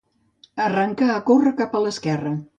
Arrencà 0.67 1.11
a 1.17 1.21
córrer 1.29 1.55
cap 1.61 1.79
a 1.79 1.85
l'esquerra. 1.87 2.35